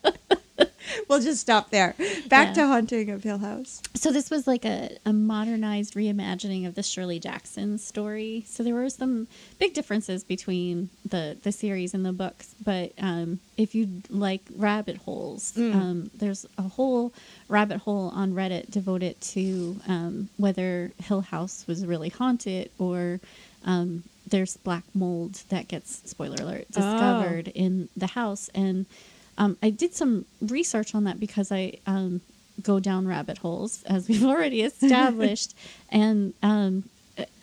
[1.11, 1.93] we'll just stop there.
[2.27, 2.53] Back Yeah.
[2.63, 3.81] to Haunting of Hill House.
[3.95, 8.45] So this was like a, a modernized reimagining of the Shirley Jackson story.
[8.47, 9.27] So there were some
[9.59, 12.55] big differences between the the series and the books.
[12.63, 15.75] But um, if you like rabbit holes, Mm.
[15.75, 17.13] um, there's a whole
[17.49, 23.19] rabbit hole on Reddit devoted to um, whether Hill House was really haunted or
[23.65, 26.79] um, there's black mold that gets spoiler alert Oh.
[26.79, 28.85] discovered in the house and.
[29.37, 32.21] Um, I did some research on that because I um,
[32.61, 35.55] go down rabbit holes, as we've already established,
[35.89, 36.83] and um,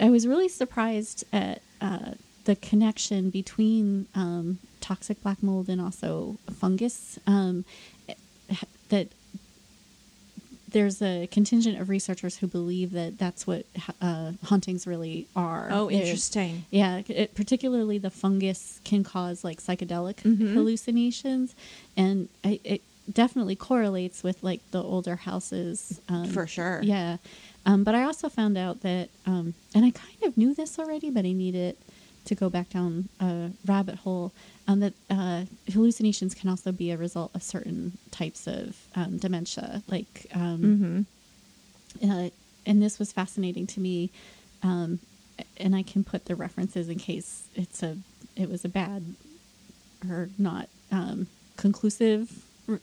[0.01, 2.13] I- was really surprised at uh,
[2.45, 7.19] the connection between um, toxic black mold and also fungus.
[7.27, 7.65] Um,
[8.89, 9.09] that
[10.71, 13.65] there's a contingent of researchers who believe that that's what
[14.03, 15.69] uh, hauntings really are.
[15.71, 16.65] Oh, interesting.
[16.71, 20.53] yeah, it, particularly the fungus can cause like psychedelic Mhm.
[20.55, 21.55] hallucinations,
[21.97, 26.01] and I, it definitely correlates with like the older houses.
[26.09, 26.81] Um, For sure.
[26.83, 27.17] Yeah,
[27.65, 31.09] um, but I also found out that, um, and I kind of knew this already,
[31.11, 31.77] but I needed
[32.29, 34.33] to go back down a rabbit hole.
[34.67, 39.83] Um, that uh, hallucinations can also be a result of certain types of um, dementia,
[39.89, 41.07] like um,
[42.03, 42.11] Mm-hmm.
[42.11, 42.29] uh,
[42.67, 44.11] and this was fascinating to me
[44.63, 44.99] um,
[45.57, 47.97] and i can put the references in case it's a
[48.37, 49.03] it was a bad
[50.11, 52.31] or not um, conclusive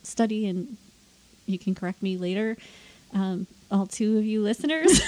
[0.02, 0.76] study and
[1.46, 2.58] you can correct me later
[3.14, 5.02] um, all two of you listeners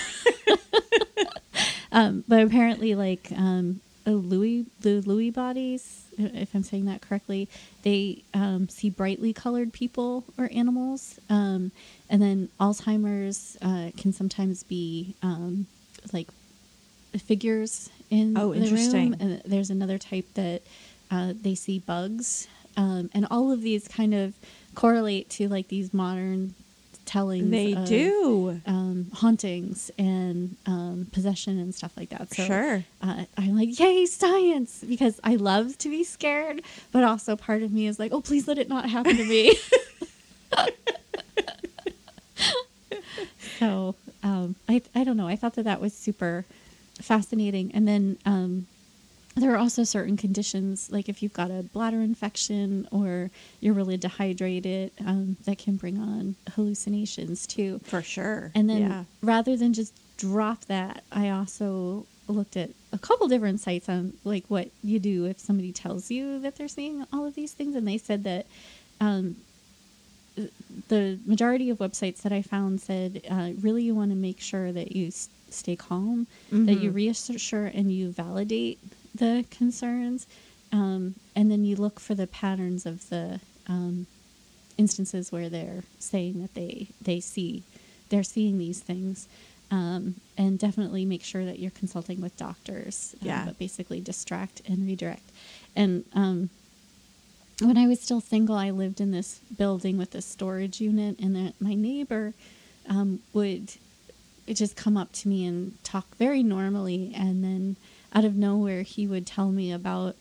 [1.92, 7.48] um, but apparently like um, a Lewy the Lewy bodies if i'm saying that correctly
[7.84, 11.72] they um, see brightly colored people or animals um,
[12.10, 15.68] and then alzheimer's uh, can sometimes be um,
[16.14, 16.28] like
[17.20, 19.12] figures in Oh, the interesting.
[19.12, 20.62] room and there's another type that
[21.12, 24.34] uh, they see bugs um, and all of these kind of
[24.76, 26.54] correlate to like these modern
[27.08, 28.62] tellings They of, do.
[28.68, 32.32] um, hauntings and um, possession and stuff like that.
[32.34, 32.84] So Sure.
[33.02, 34.84] uh, I'm like, yay, science!
[34.88, 38.48] Because I love to be scared, but also part of me is like, oh, please
[38.48, 39.58] let it not happen to me.
[43.60, 45.28] so um, I I don't know.
[45.28, 46.46] I thought that that was super
[47.02, 47.72] fascinating.
[47.74, 48.68] And then um,
[49.38, 53.98] there are also certain conditions, like if you've got a bladder infection or you're really
[53.98, 57.80] dehydrated, um, that can bring on hallucinations too.
[57.84, 58.52] For sure.
[58.56, 59.04] And then yeah.
[59.22, 64.46] rather than just drop that, I also looked at a couple different sites on like
[64.50, 67.88] what you do if somebody tells you that they're seeing all of these things, and
[67.88, 68.46] they said that
[69.00, 69.36] um,
[70.90, 74.72] the majority of websites that I found said uh, really you want to make sure
[74.72, 76.96] that you s- stay calm, that you Mhm.
[76.96, 78.78] reassure and you validate
[79.18, 80.28] the concerns,
[80.72, 84.06] um, and then you look for the patterns of the um,
[84.78, 87.64] instances where they're saying that they they see
[88.10, 89.28] they're seeing these things.
[89.70, 93.14] Um, and definitely make sure that you're consulting with doctors.
[93.22, 93.44] um, Yeah.
[93.46, 95.30] but basically distract and redirect.
[95.76, 96.50] And um,
[97.62, 101.36] when I was still single, I lived in this building with a storage unit, and
[101.36, 102.34] then my neighbor
[102.88, 103.74] um, would
[104.48, 107.76] just come up to me and talk very normally, and then
[108.18, 110.16] out of nowhere, he would tell me about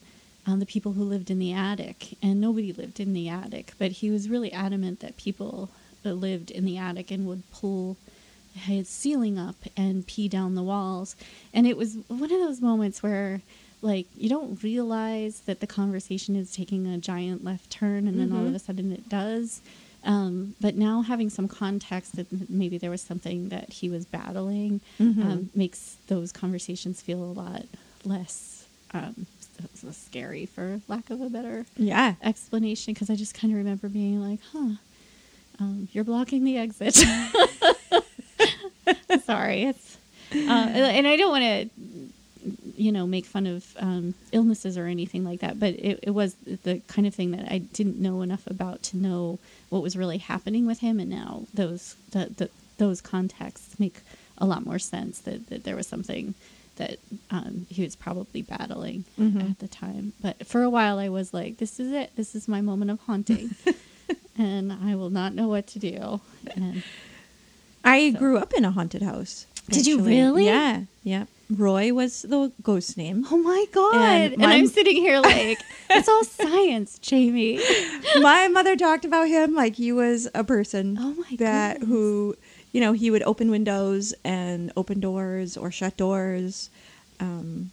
[0.47, 3.91] um, the people who lived in the attic, and nobody lived in the attic, but
[3.91, 5.71] he was really adamant that people
[6.05, 7.97] lived in the attic and would pull
[8.55, 11.17] his ceiling up and pee down the walls.
[11.55, 13.41] And it was one of those moments where,
[13.81, 18.31] like, you don't realize that the conversation is taking a giant left turn, and then
[18.31, 18.57] all of Mhm.
[18.57, 19.63] a sudden it does.
[20.05, 24.81] Um, but now having some context that maybe there was something that he was battling
[25.01, 25.25] Mhm.
[25.25, 27.65] um, makes those conversations feel a lot
[28.07, 29.27] less um,
[29.92, 32.14] scary, for lack of a better Yeah.
[32.23, 32.95] explanation.
[32.95, 34.77] Because I just kind of remember being like, "Huh,
[35.61, 36.95] um, you're blocking the exit."
[39.25, 39.97] Sorry, it's
[40.35, 41.69] uh, and I don't want to,
[42.77, 45.59] you know, make fun of um, illnesses or anything like that.
[45.59, 48.97] But it, it was the kind of thing that I didn't know enough about to
[48.97, 49.38] know
[49.69, 54.01] what was really happening with him, and now those the, the those contexts make
[54.38, 55.19] a lot more sense.
[55.21, 56.35] That, that there was something
[56.77, 56.99] that
[57.31, 59.51] um, he was probably battling Mhm.
[59.51, 60.12] at the time.
[60.21, 62.11] But for a while, I was like, "This is it.
[62.17, 63.55] This is my moment of haunting."
[64.39, 66.21] And I will not know what to do.
[66.55, 66.83] And
[67.83, 69.47] I So- grew up in a haunted house.
[69.71, 70.45] Did you really?
[70.45, 70.83] Yeah.
[71.03, 71.25] Yeah.
[71.49, 73.25] Roy was the ghost name.
[73.31, 73.95] Oh my god!
[73.95, 75.59] And And, I'm sitting here like
[75.91, 77.61] it's all science, Jamie.
[78.21, 81.89] My mother talked about him like he was a person Oh my that goodness.
[81.89, 82.37] who,
[82.77, 86.69] you know, he would open windows and open doors or shut doors.
[87.21, 87.71] Um,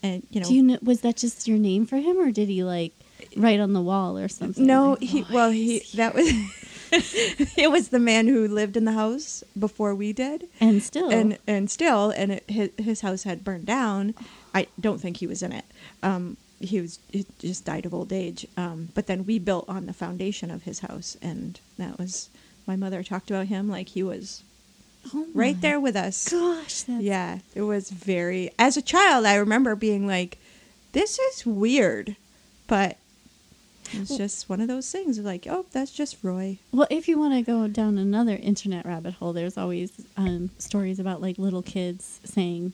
[0.00, 2.48] and you know, Do you know was that just your name for him, or did
[2.48, 2.92] he like
[3.36, 4.64] write on the wall or something?
[4.64, 6.28] no, Like, he "Oh, well he that was
[6.92, 10.46] it was the man who lived in the house before we did.
[10.60, 14.14] and still and and still and it, his, his house had burned down
[14.54, 15.64] i don't think he was in it
[16.04, 19.86] um he was he just died of old age um but then we built on
[19.86, 22.28] the foundation of his house and that was
[22.66, 24.42] my mother talked about him like he was
[25.14, 29.34] oh right there with us Gosh, that's, yeah it was very as a child i
[29.36, 30.38] remember being like
[30.92, 32.16] this is weird
[32.66, 32.96] but
[33.92, 37.34] it's just one of those things like oh that's just roy Well, if you want
[37.34, 42.18] to go down another internet rabbit hole, there's always um, stories about like little kids
[42.24, 42.72] saying,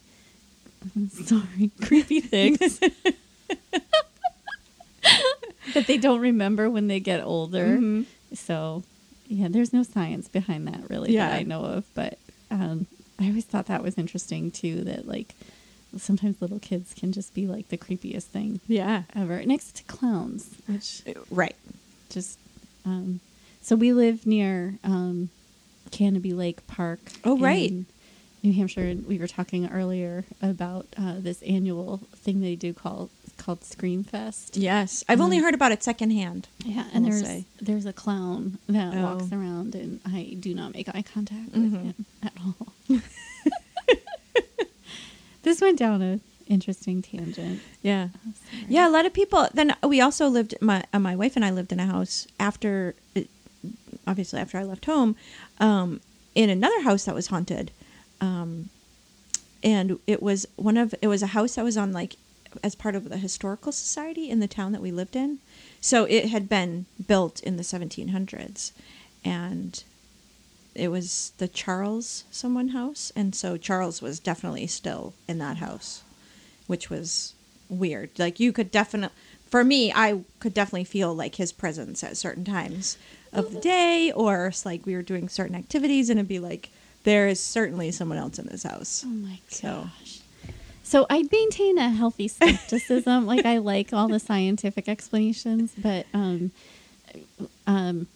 [1.11, 2.79] "Sorry, creepy things."
[5.75, 7.67] that they don't remember when they get older.
[7.79, 8.07] Mhm.
[8.35, 8.83] So,
[9.31, 11.29] yeah, there's no science behind that really Yeah.
[11.29, 12.19] that I know of, but
[12.51, 12.87] um,
[13.19, 14.83] I always thought that was interesting too.
[14.83, 15.35] That like
[15.97, 20.57] sometimes little kids can just be like the creepiest thing yeah ever, next to clowns,
[20.67, 21.55] which right
[22.11, 22.39] just
[22.85, 23.21] um,
[23.63, 25.31] so we live near um,
[25.91, 27.01] Canobie Lake Park.
[27.25, 27.73] Oh, right.
[28.43, 28.83] New Hampshire.
[28.83, 34.05] And we were talking earlier about uh, this annual thing they do called called Scream
[34.05, 34.55] Fest.
[34.59, 37.45] yes i've only Um, heard about it secondhand Yeah, and there's say.
[37.59, 39.03] there's a clown that Oh.
[39.03, 42.67] walks around, and I do not make eye contact with him at all.
[45.43, 47.61] this went down a interesting tangent.
[47.83, 48.33] yeah Oh.
[48.69, 49.49] Yeah, a lot of people.
[49.55, 50.55] Then we also lived.
[50.61, 53.23] My uh, my wife and I lived in a house after, uh,
[54.07, 55.17] obviously after I left home,
[55.61, 56.01] um,
[56.35, 57.71] in another house that was haunted,
[58.21, 58.69] um,
[59.63, 62.17] and it was one of it was a house that was on like
[62.63, 65.39] as part of the historical society in the town that we lived in.
[65.81, 68.73] So it had been built in the 1700s,
[69.25, 69.83] and
[70.75, 76.03] it was the Charles someone house, and so Charles was definitely still in that house,
[76.67, 77.35] which was
[77.69, 78.11] weird.
[78.19, 79.17] Like you could definitely,
[79.49, 82.99] for me, I could definitely feel like his presence at certain times
[83.33, 86.71] of the day, or like we were doing certain activities, and it'd be like
[87.05, 89.05] there is certainly someone else in this house.
[89.07, 90.21] Oh my So- gosh.
[90.83, 93.25] So I maintain a healthy skepticism.
[93.25, 96.51] like I like all the scientific explanations, but um,
[97.67, 98.07] um,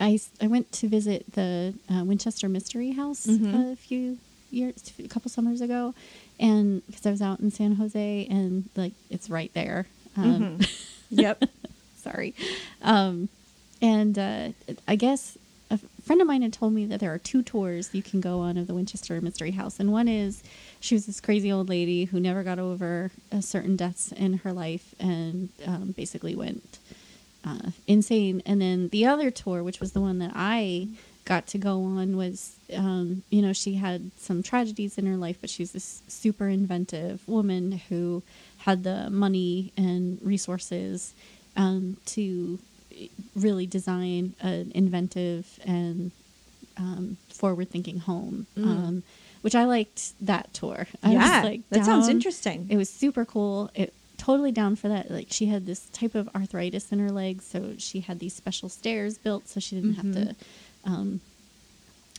[0.00, 3.72] I I went to visit the uh, Winchester Mystery House Mhm.
[3.72, 4.18] a few
[4.50, 5.94] years, a couple summers ago,
[6.38, 9.86] and because I was out in San Jose, and like it's right there.
[10.16, 10.60] Um,
[11.10, 11.44] Yep.
[12.02, 12.34] sorry,
[12.82, 13.28] um,
[13.80, 14.48] and uh,
[14.86, 15.38] I guess
[16.08, 18.56] friend of mine had told me that there are two tours you can go on
[18.56, 20.42] of the Winchester Mystery House, and one is
[20.80, 24.54] she was this crazy old lady who never got over uh, certain deaths in her
[24.54, 26.78] life, and um, basically went
[27.44, 28.42] uh, insane.
[28.46, 30.88] And then the other tour, which was the one that I
[31.26, 35.36] got to go on, was um, you know she had some tragedies in her life,
[35.42, 38.22] but she's this super inventive woman who
[38.56, 41.12] had the money and resources
[41.54, 42.58] um, to
[43.34, 46.10] really design an inventive and
[46.76, 48.46] um, forward-thinking home.
[48.56, 49.02] Um,
[49.42, 50.86] which I liked that tour.
[51.02, 51.12] I Mm.
[51.12, 51.40] yeah.
[51.42, 52.66] was, like, that sounds interesting.
[52.70, 53.70] it was super cool.
[53.74, 55.10] It totally down for that.
[55.12, 58.68] Like she had this type of arthritis in her legs, so she had these special
[58.68, 60.34] stairs built, so she didn't have to
[60.84, 61.20] um,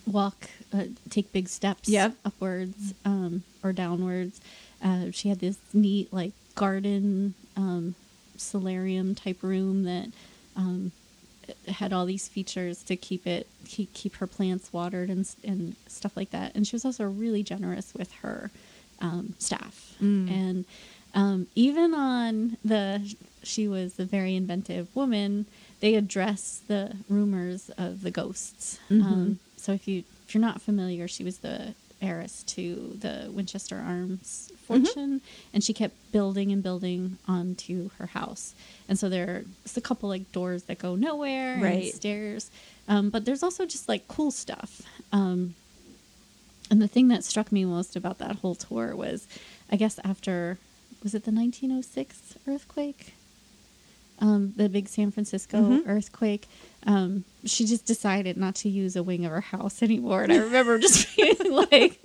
[0.07, 2.15] walk, uh, take big steps Yep.
[2.25, 4.39] upwards um, or downwards.
[4.83, 7.95] Uh, she had this neat like garden um,
[8.37, 10.09] solarium type room that
[10.55, 10.91] um,
[11.67, 16.15] had all these features to keep it keep, keep her plants watered and and stuff
[16.15, 16.55] like that.
[16.55, 18.51] And she was also really generous with her
[19.01, 19.95] um, staff.
[20.01, 20.29] Mm.
[20.31, 20.65] And
[21.15, 25.45] um, even on the she was a very inventive woman.
[25.79, 28.79] They address the rumors of the ghosts.
[28.89, 29.03] Mhm.
[29.03, 33.77] Um, so if you if you're not familiar, she was the heiress to the Winchester
[33.77, 35.21] Arms fortune,
[35.53, 38.53] and she kept building and building onto her house.
[38.87, 39.45] And so there's
[39.75, 41.93] a couple like doors that go nowhere, and Right.
[41.93, 42.49] stairs,
[42.87, 44.81] um, but there's also just like cool stuff.
[45.11, 45.55] Um,
[46.71, 49.27] and the thing that struck me most about that whole tour was,
[49.71, 50.57] I guess after
[51.03, 53.13] was it the 1906 earthquake,
[54.19, 55.83] um, the big San Francisco Mhm.
[55.87, 56.47] earthquake.
[56.85, 60.37] Um, she just decided not to use a wing of her house anymore, and I
[60.49, 61.99] remember just feeling like.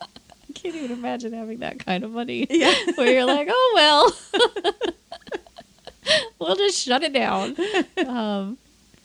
[0.00, 2.46] I can't even imagine having that kind of money.
[2.50, 2.74] Yeah.
[2.96, 4.12] Where you're like, oh well,
[6.38, 7.56] we'll just shut it down.
[8.06, 8.58] Um,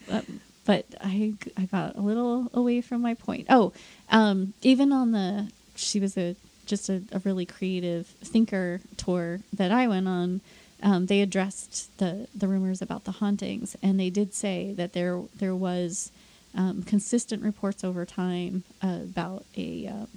[0.08, 0.26] but,
[0.66, 3.48] but I I got a little away from my point.
[3.50, 3.72] Oh,
[4.10, 6.36] um, even on the she was a
[6.66, 10.42] just a, a really creative thinker tour that I went on.
[10.84, 15.22] Um, they addressed the the rumors about the hauntings, and they did say that there
[15.36, 16.12] there was
[16.56, 20.08] um, consistent reports over time uh, about a um,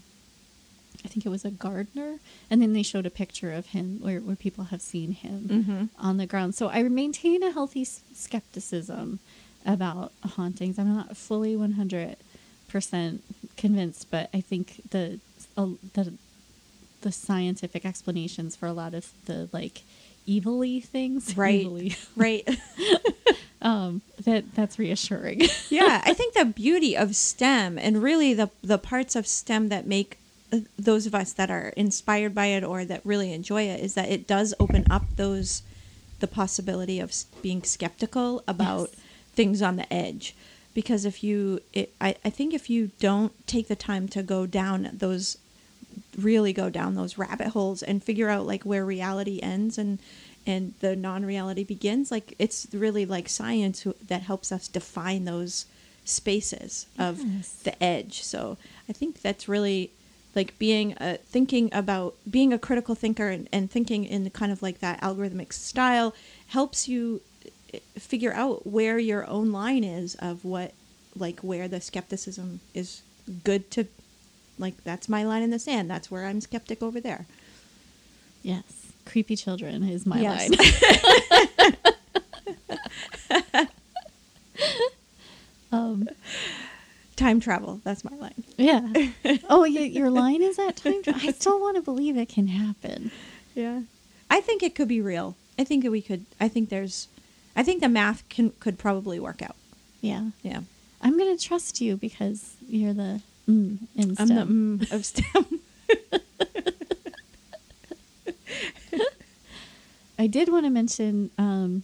[1.04, 2.18] I think it was a gardener,
[2.50, 5.88] and then they showed a picture of him where, where people have seen him Mhm.
[6.02, 6.54] on the ground.
[6.56, 9.20] So I maintain a healthy s- skepticism
[9.64, 10.78] about hauntings.
[10.78, 12.16] I'm not fully 100
[12.68, 13.22] percent
[13.56, 15.20] convinced, but I think the
[15.56, 16.14] uh, the
[17.02, 19.82] the scientific explanations for a lot of the like
[20.28, 21.60] evilly things, Right.
[21.64, 22.48] evilly, Right.
[23.62, 25.42] um, that that's reassuring.
[25.70, 29.86] yeah, I think the beauty of STEM and really the the parts of STEM that
[29.86, 30.18] make
[30.52, 33.94] uh, those of us that are inspired by it or that really enjoy it is
[33.94, 35.62] that it does open up those
[36.20, 37.12] the possibility of
[37.42, 39.00] being skeptical about Yes.
[39.34, 40.34] things on the edge
[40.72, 44.46] because if you it, I, I think if you don't take the time to go
[44.46, 45.36] down those
[46.16, 49.98] really go down those rabbit holes and figure out like where reality ends and
[50.46, 55.66] and the non-reality begins like it's really like science that helps us define those
[56.04, 57.52] spaces of Yes.
[57.64, 58.56] the edge so
[58.88, 59.90] i think that's really
[60.34, 64.62] like being a thinking about being a critical thinker and, and thinking in kind of
[64.62, 66.14] like that algorithmic style
[66.48, 67.20] helps you
[67.74, 70.72] eh, figure out where your own line is of what
[71.18, 73.02] like where the skepticism is
[73.44, 73.86] good to
[74.58, 77.26] like that's my line in the sand that's where i'm skeptic over there
[78.42, 78.62] yes,
[79.04, 80.50] creepy children is my Yes.
[80.50, 81.76] line.
[85.72, 86.08] um,
[87.16, 88.88] time travel that's my line yeah.
[89.50, 89.64] Oh.
[89.64, 91.02] Your line is that time.
[91.02, 93.10] tra- I still want to believe it can happen.
[93.54, 93.82] yeah
[94.30, 97.08] i think it could be real i think that we could i think there's
[97.54, 99.56] i think the math can could probably work out
[100.00, 100.26] Yeah.
[100.42, 100.60] yeah
[101.02, 104.78] I'm gonna trust you because you're the mm in i'm STEM.
[104.78, 105.60] the mm of stem
[110.18, 111.82] I did want to mention um,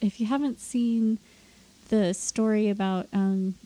[0.00, 1.18] if you haven't seen
[1.88, 3.56] the story about um,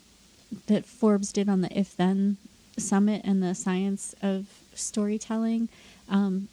[0.66, 2.38] that Forbes did on the If Then
[2.78, 5.68] Summit and the science of storytelling.
[6.08, 6.48] Um,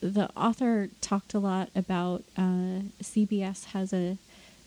[0.00, 4.16] the author talked a lot about uh, CBS has a,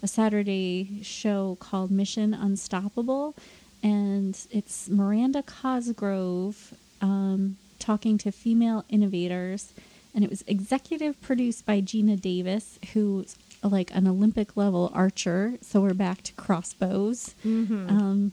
[0.04, 3.36] a Saturday show called Mission Unstoppable,
[3.84, 9.74] and it's Miranda Cosgrove um, talking to female innovators,
[10.14, 15.54] and it was executive produced by Geena Davis, who's like an Olympic level archer.
[15.62, 17.36] So we're back to crossbows.
[17.46, 17.90] Mhm.
[17.90, 18.32] Um,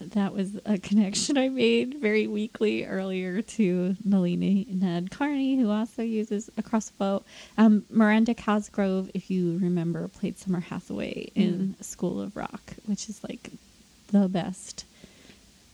[0.00, 6.50] that was a connection I made very weakly earlier to Nalini Nadkarni, who also uses
[6.58, 7.22] a crossbow.
[7.56, 13.22] Um, Miranda Cosgrove, if you remember, played Summer Hathaway in School of Rock, which is
[13.22, 13.50] like
[14.14, 14.84] the best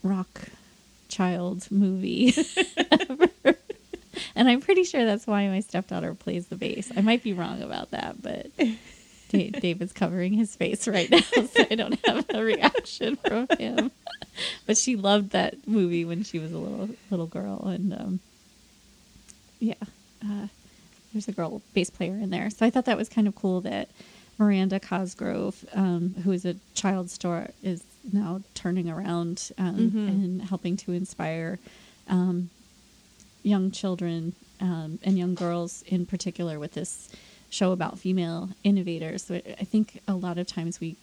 [0.02, 0.48] rock
[1.08, 2.32] child movie
[2.90, 3.28] ever.
[4.34, 6.90] And I'm pretty sure that's why my stepdaughter plays the bass.
[6.96, 8.46] I might be wrong about that, but
[9.28, 13.90] Da- David's covering his face right now, so I don't have a reaction from him.
[14.66, 18.20] But she loved that movie when she was a little little girl, and um,
[19.58, 19.74] yeah,
[20.24, 20.46] uh,
[21.12, 22.48] there's a girl bass player in there.
[22.48, 23.90] So I thought that was kind of cool that
[24.40, 30.08] Miranda Cosgrove, um, who is a child star, is now turning around um, Mhm.
[30.08, 31.58] and helping to inspire
[32.08, 32.48] um,
[33.42, 37.10] young children um, and young girls in particular with this
[37.50, 39.24] show about female innovators.
[39.24, 40.96] So I think a lot of times we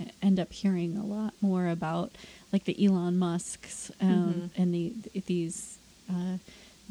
[0.00, 2.12] uh, end up hearing a lot more about
[2.52, 4.92] like the Elon Musks um, and the
[5.26, 5.78] these
[6.08, 6.38] uh,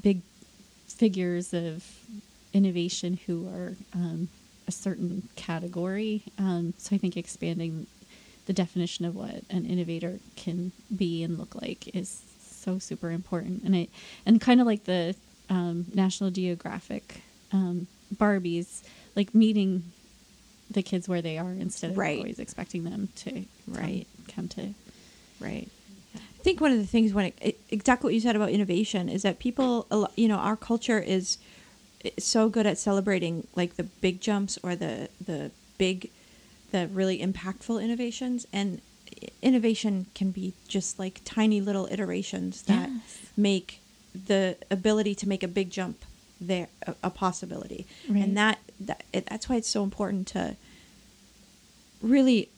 [0.02, 0.22] big
[0.88, 1.84] figures of
[2.54, 4.28] innovation who are um,
[4.68, 6.24] a certain category.
[6.38, 7.88] Um, so I think expanding
[8.46, 13.64] the definition of what an innovator can be and look like is so super important.
[13.64, 13.88] And I
[14.26, 15.16] and kind of like the
[15.50, 18.84] um, National Geographic um, Barbies,
[19.16, 19.92] like meeting
[20.70, 22.18] the kids where they are instead of Right.
[22.18, 24.08] always expecting them to Right.
[24.28, 24.74] come, come to
[25.40, 25.70] Right.
[26.16, 29.10] I think one of the things when it, it, exactly what you said about innovation
[29.10, 31.38] is that people, you know, our culture is
[32.20, 36.10] so good at celebrating like the big jumps or the the big,
[36.72, 38.82] the really impactful innovations, and
[39.42, 43.18] innovation can be just like tiny little iterations that Yes.
[43.38, 43.80] make
[44.14, 46.04] the ability to make a big jump
[46.40, 48.24] there a, a possibility, Right.
[48.24, 50.56] and that that it, that's why it's so important to
[52.02, 52.50] really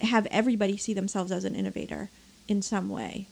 [0.00, 2.10] have everybody see themselves as an innovator
[2.48, 3.26] in some way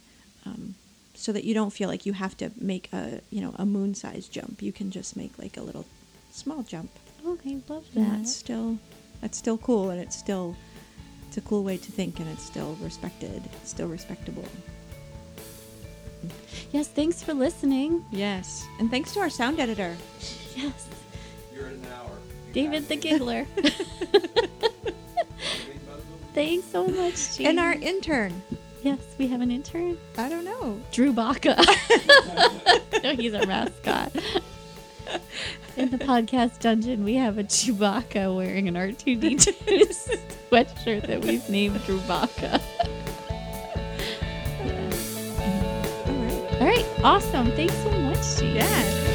[0.47, 0.75] um,
[1.23, 3.95] so that you don't feel like you have to make a you know a moon
[3.95, 5.85] sized jump you can just make like a little
[6.33, 6.91] small jump
[7.25, 8.17] I love and that.
[8.19, 8.77] that's still
[9.21, 10.57] that's still cool and it's still
[11.29, 14.45] it's a cool way to think and it's still respected it's still respectable
[16.73, 18.05] Yes, thanks for listening.
[18.11, 19.97] yes and thanks to our sound editor
[20.57, 20.89] Yes,
[21.55, 22.11] You're in an hour.
[22.49, 23.01] You David the it.
[23.01, 23.47] Giggler.
[23.57, 23.79] Anything
[24.13, 24.39] about
[24.87, 24.95] it?
[26.35, 27.47] thanks so much, Jean.
[27.47, 28.43] and our intern
[28.83, 31.57] yes, we have an intern, i don't know Drew Baca.
[33.03, 34.13] no, he's a mascot.
[35.77, 39.53] In the podcast dungeon, we have a Chewbacca wearing an R2D2
[40.51, 42.61] sweatshirt that we've named Drew Baca.
[46.07, 47.51] all right All right, awesome.
[47.53, 48.57] Thanks so much, Jean.
[48.57, 49.12] yeah